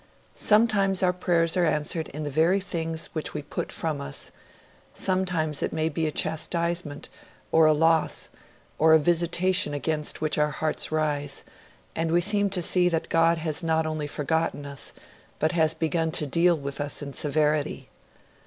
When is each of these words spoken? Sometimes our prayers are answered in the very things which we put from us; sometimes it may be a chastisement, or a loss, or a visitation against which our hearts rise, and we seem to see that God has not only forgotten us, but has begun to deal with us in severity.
Sometimes 0.33 1.03
our 1.03 1.13
prayers 1.13 1.55
are 1.55 1.63
answered 1.63 2.07
in 2.07 2.23
the 2.23 2.31
very 2.31 2.59
things 2.59 3.11
which 3.13 3.35
we 3.35 3.43
put 3.43 3.71
from 3.71 4.01
us; 4.01 4.31
sometimes 4.95 5.61
it 5.61 5.71
may 5.71 5.89
be 5.89 6.07
a 6.07 6.11
chastisement, 6.11 7.07
or 7.51 7.67
a 7.67 7.71
loss, 7.73 8.29
or 8.79 8.93
a 8.93 8.97
visitation 8.99 9.75
against 9.75 10.19
which 10.19 10.39
our 10.39 10.49
hearts 10.49 10.91
rise, 10.91 11.43
and 11.95 12.11
we 12.11 12.19
seem 12.19 12.49
to 12.49 12.63
see 12.63 12.89
that 12.89 13.09
God 13.09 13.37
has 13.37 13.61
not 13.61 13.85
only 13.85 14.07
forgotten 14.07 14.65
us, 14.65 14.91
but 15.37 15.51
has 15.51 15.75
begun 15.75 16.09
to 16.13 16.25
deal 16.25 16.57
with 16.57 16.81
us 16.81 17.03
in 17.03 17.13
severity. 17.13 17.87